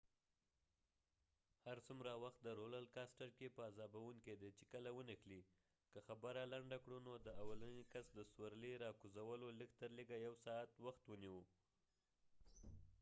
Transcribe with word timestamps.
هر 1.65 1.77
څومره 1.87 2.11
وخت 2.23 2.39
د 2.43 2.47
رولر 2.59 2.85
کاستر 2.95 3.23
roller 3.25 3.33
coasterکې 3.35 3.53
په 3.55 3.61
عذابوونکې 3.69 4.33
دي 4.41 4.49
چې 4.57 4.63
کله 4.73 4.89
ونښلی، 4.93 5.41
که 5.91 5.99
خبره 6.07 6.41
لنډه 6.53 6.77
کړو 6.83 6.97
نو 7.07 7.13
د 7.25 7.27
اولنی 7.41 7.83
کس 7.93 8.05
د 8.13 8.19
سورلی 8.33 8.73
را 8.83 8.89
کوزولو 8.99 9.47
لږ 9.59 9.71
تر 9.81 9.89
لږه 9.97 10.17
یو 10.27 10.33
ساعت 10.45 10.69
وخت 10.85 11.03
ونیوه 11.07 11.43